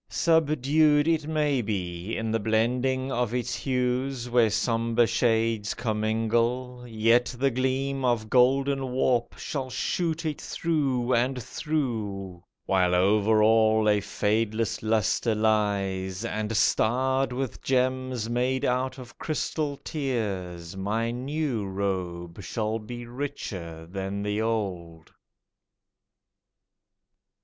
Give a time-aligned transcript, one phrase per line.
[0.09, 7.25] Subdued, It may be, in the blending of its hues, Where sombre shades commingle, yet
[7.37, 14.01] the gleam Of golden warp shall shoot it through and through, While over all a
[14.01, 22.41] fadeless lustre lies, And starred with gems made out of crystalled tears, My new robe
[22.41, 25.11] shall be richer than the old.